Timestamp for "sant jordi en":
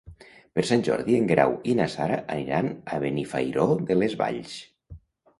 0.67-1.25